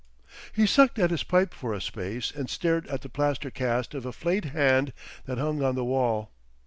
He 0.51 0.65
sucked 0.65 0.97
at 0.97 1.11
his 1.11 1.23
pipe 1.23 1.53
for 1.53 1.75
a 1.75 1.79
space 1.79 2.31
and 2.31 2.49
stared 2.49 2.87
at 2.87 3.01
the 3.03 3.07
plaster 3.09 3.51
cast 3.51 3.93
of 3.93 4.03
a 4.03 4.11
flayed 4.11 4.45
hand 4.45 4.93
that 5.27 5.37
hung 5.37 5.61
on 5.61 5.75
the 5.75 5.85
wall. 5.85 6.31